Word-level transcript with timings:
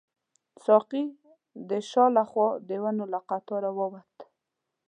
ساقي 0.65 1.03
د 1.69 1.71
شا 1.89 2.05
له 2.17 2.23
خوا 2.29 2.49
د 2.67 2.69
ونو 2.83 3.03
له 3.13 3.19
قطاره 3.29 3.69
راووت. 3.75 4.13